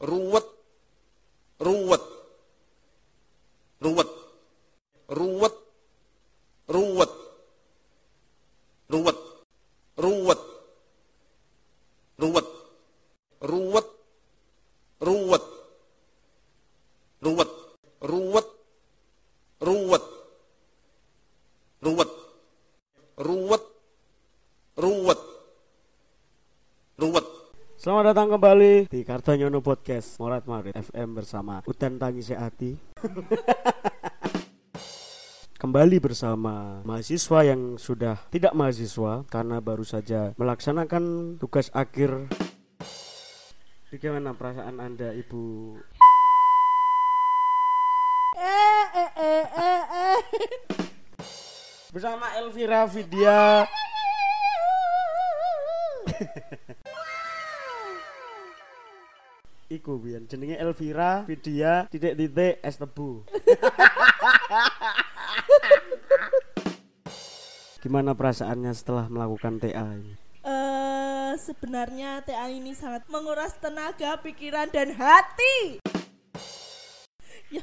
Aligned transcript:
ruwet 0.00 0.46
ruwet 1.60 2.04
ruwet 3.80 4.10
ruwet 5.08 5.54
ruwet 6.68 7.12
ruwet 8.88 9.18
ruwet 9.98 10.40
ruwet 12.18 12.48
ruwet 13.48 13.86
ruwet 15.00 15.46
ruwet 17.20 17.50
ruwet 18.00 18.46
ruwet 19.60 20.02
ruwet 21.82 22.10
ruwet 23.18 23.62
ruwet 24.76 25.20
ruwet 26.98 27.26
Selamat 27.84 28.16
datang 28.16 28.32
kembali 28.32 28.88
di 28.88 29.04
Kartonyono 29.04 29.60
Podcast 29.60 30.16
Morat 30.16 30.48
Marit 30.48 30.72
FM 30.72 31.20
bersama 31.20 31.60
Udan 31.68 32.00
Tangisi 32.00 32.32
Hati 32.32 32.72
Kembali 35.60 36.00
bersama 36.00 36.80
mahasiswa 36.80 37.44
yang 37.44 37.76
sudah 37.76 38.24
tidak 38.32 38.56
mahasiswa 38.56 39.28
Karena 39.28 39.60
baru 39.60 39.84
saja 39.84 40.32
melaksanakan 40.40 41.36
tugas 41.36 41.68
akhir 41.76 42.32
Bagaimana 43.92 44.32
perasaan 44.32 44.80
anda 44.80 45.12
ibu? 45.12 45.76
Eh, 48.32 48.86
eh, 48.96 49.12
eh, 49.12 49.46
eh, 49.60 49.84
eh. 49.92 50.20
Bersama 51.92 52.32
Elvira 52.40 52.88
Vidya 52.88 53.68
Iku 59.74 59.98
biyen 59.98 60.30
jenenge 60.30 60.54
Elvira 60.54 61.26
Vidya 61.26 61.90
titik-titik 61.90 62.62
es 62.62 62.78
tebu. 62.78 63.26
Gimana 67.82 68.14
perasaannya 68.14 68.70
setelah 68.70 69.10
melakukan 69.10 69.58
TA 69.58 69.98
ini? 69.98 70.14
Eh, 70.46 71.32
sebenarnya 71.42 72.22
TA 72.22 72.46
ini 72.54 72.70
sangat 72.70 73.02
menguras 73.10 73.58
tenaga, 73.58 74.14
pikiran 74.22 74.70
dan 74.70 74.94
hati. 74.94 75.82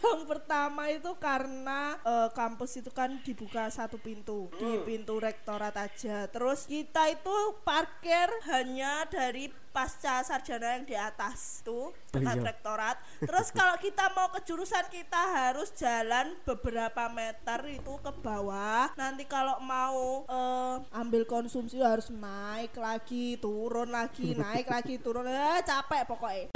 Yang 0.01 0.23
pertama 0.27 0.89
itu 0.89 1.11
karena 1.21 1.97
eh, 2.01 2.29
kampus 2.33 2.81
itu 2.81 2.91
kan 2.91 3.21
dibuka 3.21 3.69
satu 3.69 4.01
pintu 4.01 4.49
di 4.57 4.81
pintu 4.83 5.21
rektorat 5.21 5.73
aja. 5.77 6.25
Terus 6.27 6.65
kita 6.65 7.07
itu 7.09 7.35
parkir 7.61 8.27
hanya 8.49 9.05
dari 9.07 9.49
pasca 9.71 10.19
sarjana 10.21 10.75
yang 10.75 10.83
di 10.83 10.95
atas 10.99 11.63
tuh 11.63 11.95
dekat 12.11 12.43
iya. 12.43 12.45
rektorat. 12.51 12.95
Terus 13.23 13.47
kalau 13.55 13.79
kita 13.79 14.11
mau 14.11 14.27
ke 14.35 14.43
jurusan 14.43 14.83
kita 14.91 15.21
harus 15.31 15.71
jalan 15.79 16.35
beberapa 16.43 17.07
meter 17.07 17.63
itu 17.71 17.93
ke 18.03 18.11
bawah. 18.19 18.91
Nanti 18.99 19.23
kalau 19.25 19.57
mau 19.63 20.27
eh, 20.27 20.75
ambil 20.91 21.23
konsumsi 21.23 21.79
harus 21.79 22.11
naik 22.11 22.75
lagi, 22.75 23.39
turun 23.39 23.89
lagi, 23.89 24.35
naik 24.35 24.67
lagi, 24.67 24.99
turun. 24.99 25.25
Eh, 25.31 25.63
capek 25.63 26.03
pokoknya. 26.03 26.51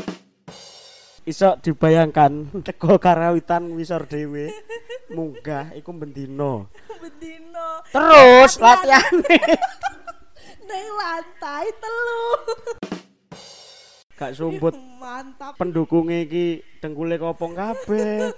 Iso 1.25 1.57
dibayangkan 1.57 2.53
teko 2.65 3.01
karawitan 3.01 3.73
wisor 3.73 4.05
dhewe 4.05 4.53
munggah 5.09 5.73
iku 5.73 5.89
bendino. 5.89 6.69
Bedino 7.01 7.81
Terus 7.93 8.61
latihane 8.61 9.37
neng 10.69 10.87
lantai 10.93 11.67
telu. 11.81 12.25
gak 14.15 14.31
sumput 14.31 14.71
Mantap. 14.95 15.59
pendukungnya 15.59 16.23
iki 16.23 16.61
dengkule 16.77 17.17
kopong 17.17 17.57
kabeh. 17.57 18.29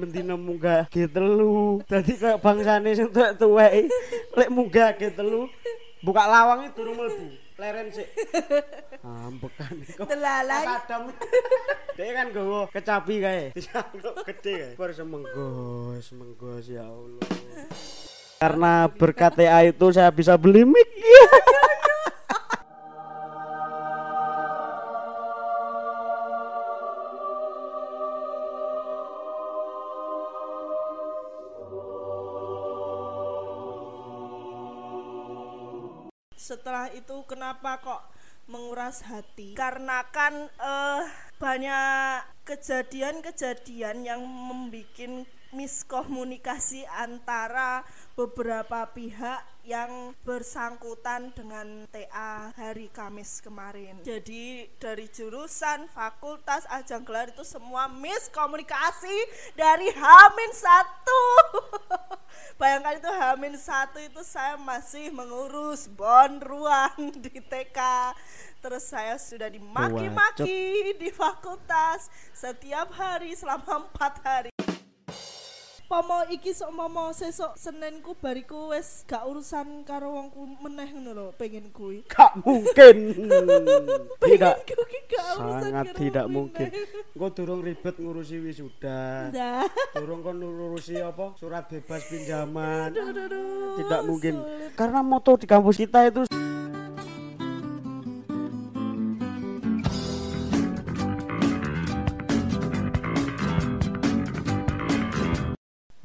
Mendina 0.00 0.34
munggah 0.34 0.88
ge 0.88 1.12
telu. 1.12 1.84
Dadi 1.84 2.16
kayak 2.16 2.40
bangsane 2.40 2.96
sing 2.96 3.12
tuwek-tuwek. 3.12 3.84
Lek 4.32 4.48
munggah 4.48 4.96
ge 4.96 5.12
telu 5.12 5.44
buka 6.00 6.24
lawang 6.24 6.72
itu 6.72 6.80
durung 6.80 6.96
mlebu 6.96 7.28
leren 7.60 7.92
sik 7.92 8.08
ambekan 9.04 9.76
kok. 9.96 10.08
Telalai. 10.08 10.64
Adam 10.64 11.12
dia 11.96 12.12
kan 12.16 12.32
gowo 12.32 12.64
kecapi 12.72 13.14
kae. 13.20 13.44
Disangguk 13.52 14.24
gede 14.24 14.52
kae. 14.56 14.72
Kok 14.80 14.88
semenggos 14.96 16.02
semenggos 16.08 16.64
ya 16.72 16.88
Allah. 16.88 17.28
Karena 18.40 18.88
berkat 18.88 19.36
TA 19.36 19.60
itu 19.68 19.86
saya 19.92 20.08
bisa 20.08 20.40
beli 20.40 20.64
mic 20.64 20.88
Setelah 36.50 36.90
itu 36.90 37.22
kenapa 37.30 37.78
kok 37.78 38.02
menguras 38.50 39.06
hati? 39.06 39.54
Karena 39.54 40.02
kan 40.10 40.50
eh 40.50 41.06
banyak 41.38 42.26
kejadian-kejadian 42.42 44.02
yang 44.02 44.18
membuat 44.26 45.30
miskomunikasi 45.50 46.86
antara 46.86 47.82
beberapa 48.14 48.86
pihak 48.94 49.42
yang 49.66 50.16
bersangkutan 50.24 51.30
dengan 51.36 51.84
TA 51.92 52.50
hari 52.56 52.88
Kamis 52.90 53.44
kemarin. 53.44 54.00
Jadi 54.02 54.66
dari 54.80 55.06
jurusan, 55.10 55.86
fakultas, 55.92 56.64
ajang 56.72 57.04
gelar 57.04 57.28
itu 57.30 57.44
semua 57.44 57.86
miskomunikasi 57.86 59.16
dari 59.54 59.92
Hamin 59.92 60.52
satu. 60.56 61.22
Bayangkan 62.60 62.98
itu 62.98 63.10
Hamin 63.10 63.54
satu 63.56 63.98
itu 64.00 64.22
saya 64.24 64.56
masih 64.56 65.12
mengurus 65.12 65.88
bon 65.92 66.40
ruang 66.40 67.12
di 67.24 67.40
TK. 67.40 67.78
Terus 68.60 68.84
saya 68.84 69.16
sudah 69.16 69.48
dimaki-maki 69.48 70.92
di 71.00 71.08
fakultas 71.08 72.12
setiap 72.36 72.92
hari 72.92 73.32
selama 73.32 73.88
empat 73.88 74.14
hari. 74.20 74.49
Pomo 75.90 76.22
iki 76.30 76.54
sok 76.54 76.70
momo 76.70 77.10
sesok 77.10 77.58
Senenku 77.58 78.14
bariku 78.14 78.70
wes 78.70 79.02
gak 79.10 79.26
urusan 79.26 79.82
karo 79.82 80.14
wongku 80.14 80.46
meneh 80.62 80.86
ngono 80.86 81.10
lho, 81.10 81.26
pengen 81.34 81.66
kuwi. 81.74 82.06
gak 82.06 82.38
mungkin. 82.46 83.10
Tidak. 84.22 84.54
sangat 85.34 85.90
tidak 85.98 86.26
mungkin. 86.30 86.70
Engko 87.10 87.28
durung 87.34 87.66
ribet 87.66 87.98
ngurusi 87.98 88.38
wisuda. 88.38 89.34
Durung 89.98 90.22
kon 90.22 90.38
ngurusi 90.38 91.02
apa? 91.02 91.34
Surat 91.34 91.66
bebas 91.66 92.06
pinjaman. 92.06 92.94
Aduh, 92.94 93.10
aduh, 93.10 93.24
aduh, 93.26 93.74
tidak 93.82 94.00
mungkin. 94.06 94.34
Sulit. 94.38 94.70
karena 94.78 95.00
moto 95.02 95.34
di 95.42 95.46
kampus 95.50 95.74
kita 95.74 96.06
itu 96.06 96.22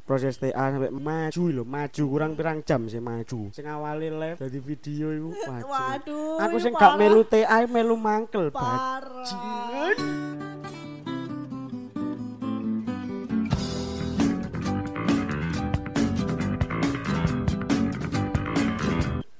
proses 0.06 0.38
TA 0.38 0.70
sampai 0.70 0.94
maju 0.94 1.42
lho 1.50 1.64
maju 1.66 2.02
kurang 2.06 2.38
pirang 2.38 2.62
jam 2.62 2.86
sih 2.86 3.02
maju. 3.02 3.50
Sing 3.50 3.66
awalnya 3.66 4.14
live 4.14 4.38
dari 4.38 4.60
video 4.62 5.10
itu 5.10 5.34
maju. 5.50 5.66
Waduh, 5.66 6.38
aku 6.46 6.56
sing 6.62 6.72
gak 6.78 6.94
melu 6.94 7.26
TA 7.26 7.66
melu 7.66 7.98
mangkel 7.98 8.54
bajingan 8.54 9.98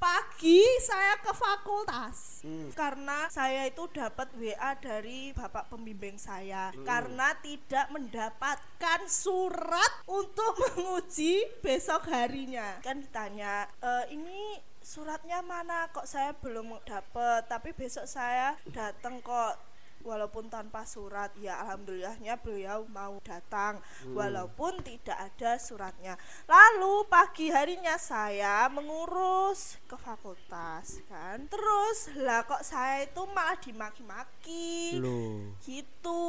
Pagi 0.03 0.63
saya 0.83 1.15
ke 1.23 1.31
fakultas 1.31 2.26
Hmm. 2.47 2.71
karena 2.79 3.27
saya 3.27 3.67
itu 3.67 3.91
dapat 3.91 4.31
WA 4.39 4.79
dari 4.79 5.35
bapak 5.35 5.67
pembimbing 5.67 6.15
saya 6.15 6.71
Hmm. 6.71 6.87
karena 6.87 7.35
tidak 7.43 7.91
mendapatkan 7.91 9.01
surat 9.11 9.93
untuk 10.07 10.55
menguji 10.63 11.43
besok 11.59 12.07
harinya. 12.07 12.79
Kan 12.87 13.03
ditanya, 13.03 13.67
"E, 13.83 14.15
ini 14.15 14.63
suratnya 14.79 15.43
mana 15.43 15.91
kok 15.91 16.07
saya 16.07 16.31
belum 16.39 16.79
dapat 16.87 17.51
tapi 17.51 17.75
besok 17.75 18.07
saya 18.07 18.55
datang 18.71 19.19
kok 19.19 19.59
walaupun 20.07 20.47
tanpa 20.47 20.87
surat 20.87 21.35
ya 21.43 21.59
alhamdulillahnya 21.67 22.39
beliau 22.39 22.87
mau 22.95 23.19
datang 23.27 23.83
walaupun 24.15 24.79
tidak 24.87 25.19
ada 25.19 25.59
suratnya. 25.59 26.15
Lalu 26.47 27.11
pagi 27.11 27.51
harinya 27.51 27.99
saya 27.99 28.71
mengurus 28.71 29.83
ke 29.91 29.99
fakultas 29.99 31.03
kan? 31.11 31.51
Terus 31.51 32.15
lah 32.23 32.47
kok 32.47 32.63
saya 32.63 33.03
itu 33.03 33.23
malah 33.35 33.59
dimaki-maki. 33.59 35.03
Loh. 35.03 35.51
Gitu. 35.67 36.23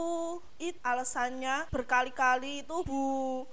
It 0.58 0.82
alasannya 0.82 1.70
berkali-kali 1.70 2.66
itu 2.66 2.82
bu 2.82 3.46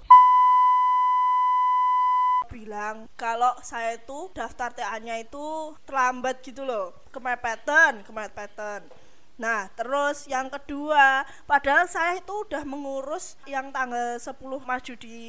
bilang 2.55 3.11
kalau 3.19 3.51
saya 3.59 3.99
itu 3.99 4.31
daftar 4.31 4.71
TA-nya 4.71 5.19
itu 5.19 5.75
terlambat 5.83 6.39
gitu 6.39 6.63
loh. 6.63 6.95
Kemepetan 7.11 7.99
kemepetan 8.07 8.87
Nah, 9.35 9.67
terus 9.75 10.31
yang 10.31 10.47
kedua, 10.47 11.27
padahal 11.43 11.91
saya 11.91 12.23
itu 12.23 12.31
udah 12.31 12.63
mengurus 12.63 13.35
yang 13.43 13.67
tanggal 13.75 14.15
10 14.15 14.31
maju 14.39 14.93
di 14.95 15.19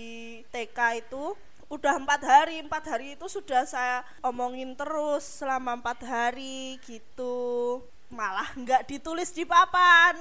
TK 0.55 0.79
itu 1.03 1.35
udah 1.67 1.99
empat 1.99 2.23
hari 2.23 2.63
empat 2.63 2.87
hari 2.87 3.19
itu 3.19 3.27
sudah 3.27 3.67
saya 3.67 4.07
omongin 4.23 4.79
terus 4.79 5.27
selama 5.43 5.75
empat 5.83 6.07
hari 6.07 6.79
gitu. 6.87 7.83
Malah 8.07 8.55
nggak 8.55 8.87
ditulis 8.87 9.35
di 9.35 9.43
papan. 9.43 10.15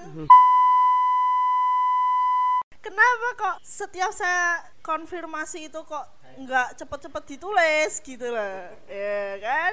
Kenapa 2.82 3.28
kok 3.38 3.58
setiap 3.62 4.10
saya 4.10 4.66
konfirmasi 4.82 5.70
itu 5.70 5.80
kok 5.86 6.06
nggak 6.42 6.82
cepet-cepet 6.82 7.24
ditulis 7.38 8.02
gitu 8.02 8.34
loh? 8.34 8.74
Ya 8.90 9.38
kan 9.38 9.72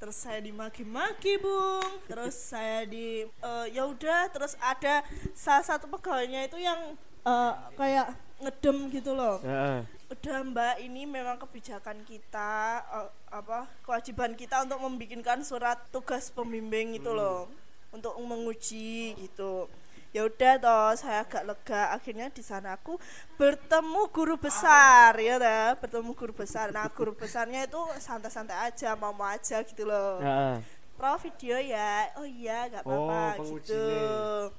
terus 0.00 0.16
saya 0.16 0.40
dimaki-maki 0.40 1.36
bung. 1.36 2.00
Terus 2.08 2.32
saya 2.32 2.88
di 2.88 3.28
eh, 3.28 3.66
ya 3.68 3.84
udah 3.84 4.32
terus 4.32 4.56
ada 4.56 5.04
salah 5.36 5.62
satu 5.62 5.86
pegawainya 5.92 6.48
itu 6.48 6.56
yang 6.56 6.96
eh, 7.28 7.52
kayak 7.76 8.16
ngedem 8.40 8.88
gitu 8.90 9.12
loh. 9.12 9.38
Heeh. 9.44 9.84
udah 10.10 10.42
mbak 10.42 10.82
ini 10.82 11.06
memang 11.06 11.38
kebijakan 11.38 12.02
kita 12.02 12.82
eh, 12.82 13.10
apa 13.30 13.68
kewajiban 13.84 14.34
kita 14.34 14.64
untuk 14.64 14.80
membikinkan 14.82 15.44
surat 15.44 15.78
tugas 15.92 16.32
pembimbing 16.32 16.96
itu 16.96 17.12
loh. 17.12 17.46
Untuk 17.92 18.16
menguji 18.16 19.18
gitu 19.18 19.68
ya 20.10 20.26
udah 20.26 20.52
toh 20.58 20.90
saya 20.98 21.22
agak 21.22 21.46
lega 21.46 21.94
akhirnya 21.94 22.26
di 22.34 22.42
sana 22.42 22.74
aku 22.74 22.98
bertemu 23.38 24.10
guru 24.10 24.34
besar 24.34 25.14
ya 25.14 25.38
dah 25.38 25.78
bertemu 25.78 26.10
guru 26.18 26.34
besar 26.34 26.74
nah 26.74 26.90
guru 26.90 27.14
besarnya 27.14 27.64
itu 27.64 27.78
santai-santai 28.02 28.58
aja 28.66 28.98
mau 28.98 29.14
mau 29.14 29.30
aja 29.30 29.62
gitu 29.62 29.86
loh 29.86 30.18
Heeh. 30.18 30.58
pro 30.98 31.14
video 31.16 31.56
ya 31.56 32.10
oh 32.18 32.26
iya 32.26 32.66
nggak 32.66 32.82
Oh, 32.82 32.90
apa-apa 33.06 33.38
gitu 33.38 33.70
pengujinya. 33.70 34.10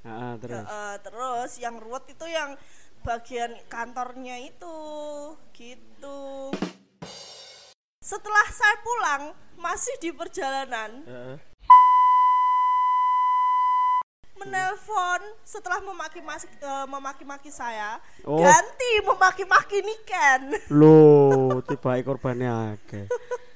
Heeh, 0.07 0.33
terus. 0.39 0.55
Heeh, 0.63 0.93
terus 1.03 1.51
yang 1.59 1.75
ruwet 1.77 2.03
itu 2.07 2.25
yang 2.25 2.49
bagian 3.03 3.51
kantornya 3.67 4.39
itu 4.39 4.77
gitu 5.51 6.49
setelah 7.99 8.47
saya 8.49 8.75
pulang 8.81 9.23
masih 9.59 9.93
di 9.99 10.09
perjalanan 10.15 11.03
Heeh. 11.03 11.37
Menelpon 14.41 15.21
setelah 15.41 15.79
memaki-maki 15.79 16.47
eh, 16.51 16.85
memaki-maki 16.85 17.47
saya 17.47 18.01
Oh. 18.21 18.37
ganti 18.37 18.91
memaki-maki 19.01 19.81
Niken 19.81 20.41
Loh, 20.79 21.61
tiba 21.61 21.97
korbannya 22.01 22.49
akeh. 22.73 23.05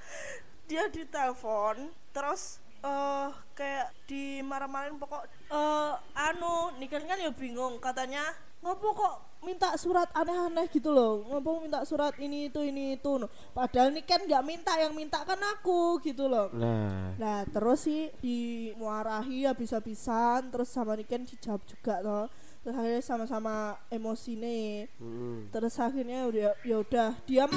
dia 0.70 0.86
ditelepon 0.88 1.78
terus 2.10 2.58
eh 2.82 3.28
kayak 3.54 3.94
dimarah-marahin 4.06 4.98
pokok 4.98 5.24
eh 5.48 5.94
anu 6.16 6.74
Niken 6.78 7.04
kan 7.04 7.18
ya 7.18 7.30
bingung 7.30 7.78
katanya 7.78 8.22
ngopo 8.66 8.98
kok 8.98 9.16
minta 9.46 9.78
surat 9.78 10.10
aneh-aneh 10.18 10.66
gitu 10.74 10.90
loh? 10.90 11.22
Ngopo 11.30 11.62
minta 11.62 11.86
surat 11.86 12.18
ini 12.18 12.50
itu 12.50 12.66
ini 12.66 12.98
itu 12.98 13.22
no. 13.22 13.30
padahal 13.54 13.94
Niken 13.94 14.26
nggak 14.26 14.42
minta 14.42 14.74
yang 14.82 14.98
minta 14.98 15.22
kan 15.22 15.38
aku 15.38 16.02
gitu 16.02 16.26
loh. 16.26 16.50
Lah, 16.50 17.14
Nah 17.22 17.46
terus 17.46 17.86
sih 17.86 18.10
dimuarahi 18.26 19.46
habis-habisan 19.46 20.50
terus 20.50 20.74
sama 20.74 20.98
Niken 20.98 21.30
dijawab 21.30 21.62
juga 21.70 22.02
toh. 22.02 22.26
Terus 22.66 22.76
akhirnya 22.82 23.04
sama-sama 23.06 23.78
emosi 23.94 24.42
nih 24.42 24.90
mm. 24.98 25.54
terus 25.54 25.78
akhirnya 25.78 26.26
udah 26.26 26.58
ya 26.66 26.82
udah 26.82 27.10
diam 27.30 27.54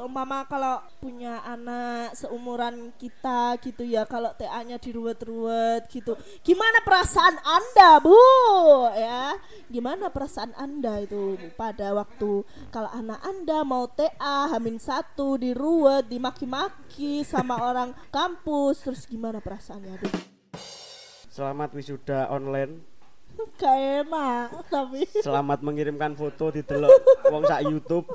seumpama 0.00 0.48
kalau 0.48 0.80
punya 0.96 1.44
anak 1.44 2.16
seumuran 2.16 2.88
kita 2.96 3.60
gitu 3.60 3.84
ya 3.84 4.08
kalau 4.08 4.32
TA-nya 4.32 4.80
diruwet-ruwet 4.80 5.92
gitu 5.92 6.16
gimana 6.40 6.80
perasaan 6.80 7.36
anda 7.44 8.00
bu 8.00 8.16
ya 8.96 9.36
gimana 9.68 10.08
perasaan 10.08 10.56
anda 10.56 11.04
itu 11.04 11.36
pada 11.52 11.92
waktu 11.92 12.48
kalau 12.72 12.88
anak 12.96 13.20
anda 13.20 13.60
mau 13.60 13.92
TA 13.92 14.48
hamin 14.48 14.80
satu 14.80 15.36
diruwet 15.36 16.08
dimaki-maki 16.08 17.20
sama 17.20 17.60
orang 17.68 17.92
kampus 18.08 18.80
terus 18.80 19.04
gimana 19.04 19.44
perasaannya 19.44 20.00
aduh 20.00 20.14
Selamat 21.30 21.76
wisuda 21.76 22.26
online. 22.32 22.80
gak 23.60 24.04
enak 24.04 24.48
tapi 24.72 25.04
Selamat 25.20 25.60
mengirimkan 25.60 26.16
foto 26.16 26.48
di 26.48 26.64
delok 26.64 26.90
wong 27.32 27.44
sak 27.44 27.68
YouTube. 27.68 28.08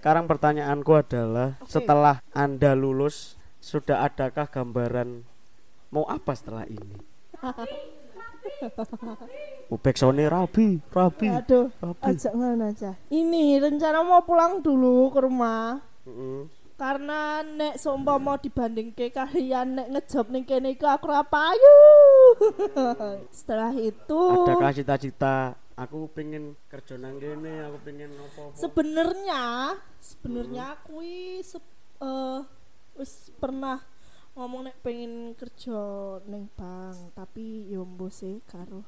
Sekarang 0.00 0.24
pertanyaanku 0.24 0.96
adalah 0.96 1.60
Oke. 1.60 1.76
setelah 1.76 2.24
Anda 2.32 2.72
lulus 2.72 3.36
sudah 3.60 4.00
adakah 4.00 4.48
gambaran 4.48 5.28
mau 5.92 6.08
apa 6.08 6.32
setelah 6.32 6.64
ini? 6.64 6.96
Ubek 9.68 10.00
Sony 10.00 10.24
Rabi, 10.24 10.80
Rabi. 10.88 11.28
aduh 11.28 11.68
Rabi. 11.84 12.16
ajak 12.16 12.32
mana 12.32 12.72
aja 12.72 12.96
ini 13.12 13.60
rencana 13.60 14.00
mau 14.00 14.24
pulang 14.24 14.64
dulu 14.64 15.12
ke 15.12 15.20
rumah 15.20 15.84
Mm-mm. 16.08 16.48
karena 16.80 17.44
nek 17.44 17.76
seumpama 17.76 18.40
dibanding 18.40 18.96
ke 18.96 19.12
kalian 19.12 19.76
nek 19.76 19.92
ngejob 19.92 20.32
ning 20.32 20.48
kene 20.48 20.72
iku 20.72 20.88
aku 20.88 21.12
ora 21.12 21.20
payu. 21.20 21.76
Setelah 23.36 23.76
itu 23.76 24.48
Adakah 24.48 24.72
cita-cita 24.72 25.59
aku 25.80 26.12
pengen 26.12 26.60
kerja 26.68 26.94
nang 26.94 27.16
kene, 27.16 27.64
aku 27.64 27.78
pengen 27.82 28.10
apa-apa? 28.12 28.52
sebenarnya 28.54 29.42
sebenarnya 29.98 30.64
aku 30.76 31.00
i 31.00 31.40
sep- 31.40 31.64
eh, 31.98 32.40
wis 32.94 33.32
pernah 33.34 33.80
ngomong 34.32 34.68
nek 34.68 34.76
pengen 34.80 35.32
kerja 35.34 35.80
ning 36.24 36.52
bank 36.52 37.16
tapi 37.16 37.66
yo 37.66 37.82
mbose 37.82 38.44
karo 38.46 38.84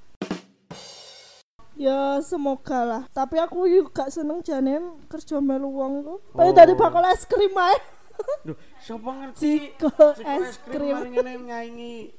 Ya 1.73 2.21
semoga 2.21 2.85
lah. 2.85 3.03
Tapi 3.17 3.41
aku 3.41 3.65
juga 3.65 4.05
seneng 4.13 4.45
jane 4.45 4.77
kerja 5.09 5.41
melu 5.41 5.73
wong 5.73 6.05
ku. 6.05 6.15
Pengen 6.37 6.53
Oh. 6.53 6.59
dadi 6.61 6.77
bakal 6.77 7.01
es 7.09 7.25
krim 7.25 7.57
ae. 7.57 7.73
Duh, 8.47 8.53
siapa 8.77 9.09
ngerti? 9.09 9.41
Ciko 9.41 9.89
Ciko 9.89 10.09
es 10.21 10.61
krim. 10.69 11.01
ngene 11.09 11.33
nyaingi 11.41 12.13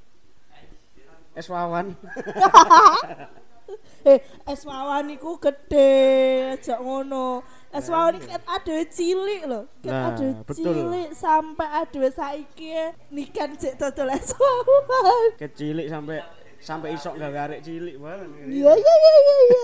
es 1.38 1.46
wawan. 1.46 1.94
Eh, 4.04 4.20
es 4.52 4.68
wawan 4.68 5.16
iku 5.16 5.40
gede, 5.40 6.60
aja 6.60 6.76
ngono. 6.76 7.40
Es 7.72 7.88
wawan 7.88 8.20
iki 8.20 8.28
ket 8.28 8.44
ada 8.44 8.76
cilik 8.92 9.42
lho. 9.48 9.62
Ket 9.80 9.96
Nah, 9.96 10.12
cilik 10.52 11.10
sampai 11.16 11.70
ada 11.72 12.04
saiki 12.12 12.76
nikan 13.16 13.56
cek 13.56 13.80
dodol 13.80 14.12
es 14.12 14.36
wawan. 14.36 15.40
Kecilik 15.40 15.88
sampai 15.88 16.20
sampai 16.60 17.00
isok 17.00 17.16
gak 17.16 17.32
arek 17.32 17.60
cilik 17.64 17.96
banget. 17.96 18.28
Iya 18.44 18.72
iya 18.76 18.94
iya 19.00 19.12
iya 19.16 19.36
iya. 19.48 19.62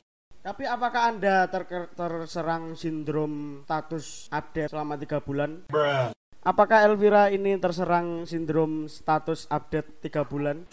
Tapi 0.40 0.64
apakah 0.64 1.02
Anda 1.12 1.48
terker- 1.52 1.92
terserang 1.92 2.72
sindrom 2.72 3.60
status 3.68 4.28
update 4.32 4.72
selama 4.72 4.96
tiga 4.96 5.20
bulan? 5.20 5.68
Apakah 6.40 6.88
Elvira 6.88 7.28
ini 7.28 7.60
terserang 7.60 8.24
sindrom 8.24 8.88
status 8.88 9.44
update 9.52 10.00
tiga 10.00 10.24
bulan? 10.24 10.64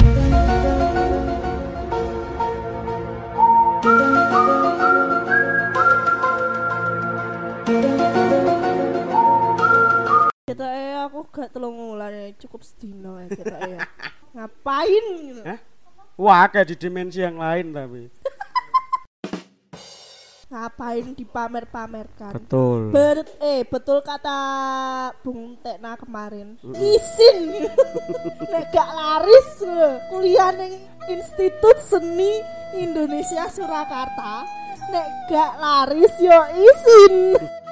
Aku 11.07 11.19
gak 11.31 11.49
telung 11.55 11.79
wulan 11.79 12.11
ya, 12.11 12.25
cukup 12.37 12.61
sedino 12.67 13.17
ya 13.23 13.27
kita 13.31 13.57
ya. 13.73 13.79
Ngapain 14.35 15.05
gitu. 15.23 15.41
Hah? 15.41 15.59
Wah, 16.17 16.45
kayak 16.49 16.73
di 16.73 16.75
dimensi 16.75 17.21
yang 17.21 17.37
lain 17.37 17.71
tapi. 17.71 18.09
Ngapain 20.47 21.11
dipamer-pamerkan. 21.11 22.31
Betul. 22.39 22.95
Bet 22.95 23.27
eh 23.43 23.67
betul 23.67 23.99
kata 23.99 24.39
Bung 25.19 25.59
Tekna 25.59 25.99
kemarin. 25.99 26.55
Isin. 26.71 27.67
Nek 28.51 28.71
gak 28.71 28.89
laris 28.95 29.49
kuliah 30.07 30.55
ning 30.55 30.79
Institut 31.11 31.83
Seni 31.83 32.39
Indonesia 32.79 33.51
Surakarta. 33.51 34.47
Nek 34.87 35.07
gak 35.27 35.53
laris 35.59 36.15
yo 36.23 36.39
isin. 36.55 37.35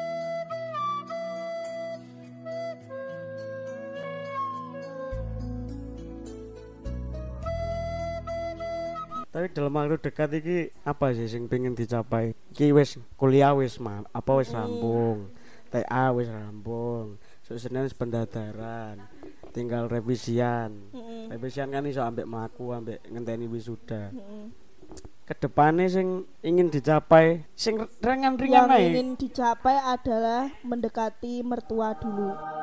Tapi 9.35 9.51
dalam 9.51 9.75
waktu 9.75 9.99
dekat 9.99 10.31
iki 10.39 10.71
apa 10.87 11.11
sih 11.11 11.27
sing 11.27 11.51
pengen 11.51 11.75
dicapai? 11.75 12.31
Ki 12.55 12.71
wis 12.71 12.95
kuliah 13.19 13.51
wis 13.51 13.83
ma- 13.83 14.07
apa 14.15 14.31
wis 14.39 14.55
rampung. 14.55 15.27
TA 15.67 16.15
wis 16.15 16.31
rampung. 16.31 17.19
Wis 17.51 17.67
pendadaran. 17.99 19.03
Tinggal 19.51 19.91
revisian. 19.91 20.87
Revisian 21.27 21.67
kan 21.67 21.83
iso 21.83 21.99
ambek 21.99 22.23
maku 22.23 22.71
ambek 22.71 23.03
ngenteni 23.11 23.51
wisuda. 23.51 24.15
Ke 25.27 25.35
depannya 25.35 25.91
sing 25.91 26.23
ingin 26.39 26.71
dicapai 26.71 27.43
sing 27.59 27.75
ringan-ringan 27.99 28.71
yang 28.71 28.87
ingin 28.87 29.09
dicapai 29.19 29.75
adalah 29.83 30.47
mendekati 30.63 31.43
mertua 31.43 31.91
dulu 31.99 32.54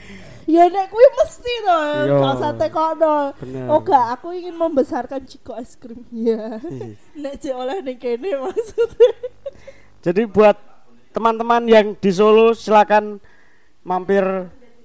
Ya 0.46 0.70
nek 0.70 0.94
kuwi 0.94 1.02
mesti 1.18 1.52
to, 1.66 1.78
Iya. 2.06 2.14
kalau 2.22 2.36
sate 2.38 2.66
kono. 2.70 3.16
Oh 3.66 3.82
gak, 3.82 4.06
aku 4.14 4.30
ingin 4.30 4.54
membesarkan 4.54 5.26
Ciko 5.26 5.58
es 5.58 5.74
krim. 5.74 6.06
Ya. 6.14 6.62
Iya. 6.70 6.94
nek 7.18 7.34
cek 7.42 7.54
oleh 7.54 7.82
ning 7.82 7.98
kene 7.98 8.30
maksudnya. 8.38 9.10
Jadi 10.06 10.22
buat 10.30 10.54
teman-teman 11.10 11.66
yang 11.66 11.98
di 11.98 12.10
Solo 12.14 12.54
silakan 12.54 13.18
mampir 13.82 14.22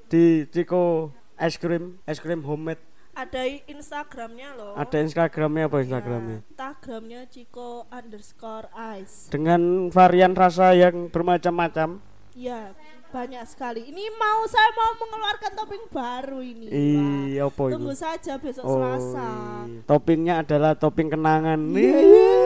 di 0.10 0.50
Ciko 0.50 1.14
es 1.38 1.62
krim, 1.62 2.02
es 2.10 2.18
krim 2.18 2.42
homemade. 2.42 2.82
Ada 3.12 3.44
Instagramnya 3.70 4.56
loh. 4.58 4.74
Ada 4.74 4.98
Instagramnya 5.04 5.70
apa 5.70 5.78
Instagramnya? 5.84 6.38
Ya, 6.42 6.48
Instagramnya 6.48 7.22
Ciko 7.30 7.86
underscore 7.92 8.72
ice. 8.98 9.30
Dengan 9.30 9.94
varian 9.94 10.34
rasa 10.34 10.74
yang 10.74 11.12
bermacam-macam. 11.14 12.02
Ya, 12.32 12.72
banyak 13.12 13.44
sekali. 13.44 13.92
Ini 13.92 14.08
mau 14.16 14.48
saya 14.48 14.72
mau 14.72 14.96
mengeluarkan 15.04 15.52
topping 15.52 15.84
baru 15.92 16.40
ini. 16.40 16.68
Iya, 16.72 17.52
apa? 17.52 17.64
Tunggu 17.76 17.92
saja 17.92 18.40
besok 18.40 18.64
Oh, 18.64 18.80
Selasa. 18.80 19.28
iya. 19.68 19.84
Toppingnya 19.84 20.36
adalah 20.40 20.72
topping 20.80 21.12
kenangan. 21.12 21.60
Iya, 21.60 21.76
Nih, 21.76 21.92
iya. 21.92 22.40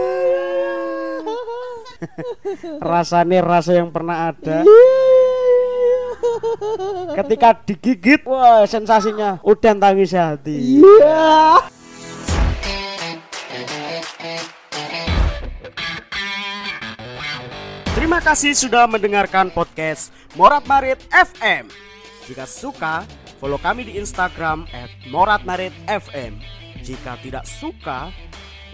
rasanya 2.81 3.39
rasa 3.45 3.77
yang 3.77 3.93
pernah 3.93 4.33
ada. 4.33 4.65
Iya. 4.65 4.93
Ketika 7.21 7.49
digigit, 7.61 8.25
wah 8.25 8.65
sensasinya 8.65 9.37
udah 9.45 9.73
tangis 9.77 10.17
hati. 10.17 10.81
Iya. 10.81 11.74
Terima 17.95 18.19
kasih 18.19 18.51
sudah 18.51 18.91
mendengarkan 18.91 19.55
podcast 19.55 20.11
Morat 20.35 20.67
Marit 20.67 20.99
FM. 21.15 21.71
Jika 22.27 22.43
suka, 22.43 23.07
follow 23.39 23.55
kami 23.55 23.87
di 23.87 23.95
Instagram 23.95 24.67
@moratmaritfm. 25.07 26.35
Jika 26.83 27.15
tidak 27.23 27.47
suka, 27.47 28.11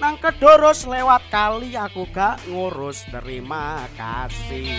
nang 0.01 0.17
kedoros 0.17 0.89
lewat 0.89 1.21
kali 1.29 1.77
aku 1.77 2.09
gak 2.09 2.41
ngurus. 2.49 3.05
Terima 3.13 3.85
kasih. 3.93 4.73